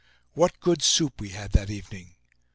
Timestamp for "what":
0.33-0.59